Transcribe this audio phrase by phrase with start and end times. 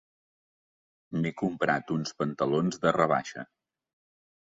[1.19, 3.49] M'he comprat uns pantalons de rebaixa.